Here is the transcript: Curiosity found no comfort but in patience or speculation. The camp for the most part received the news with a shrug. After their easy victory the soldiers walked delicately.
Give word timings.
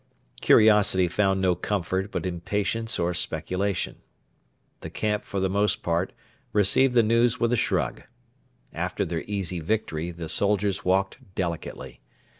Curiosity 0.41 1.07
found 1.07 1.39
no 1.41 1.53
comfort 1.53 2.09
but 2.09 2.25
in 2.25 2.41
patience 2.41 2.97
or 2.97 3.13
speculation. 3.13 3.97
The 4.79 4.89
camp 4.89 5.23
for 5.23 5.39
the 5.39 5.47
most 5.47 5.83
part 5.83 6.11
received 6.53 6.95
the 6.95 7.03
news 7.03 7.39
with 7.39 7.53
a 7.53 7.55
shrug. 7.55 8.01
After 8.73 9.05
their 9.05 9.21
easy 9.27 9.59
victory 9.59 10.09
the 10.09 10.27
soldiers 10.27 10.83
walked 10.83 11.19
delicately. 11.35 12.01